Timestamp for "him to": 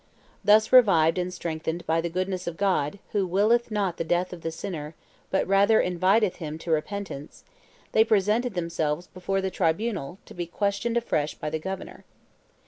6.37-6.71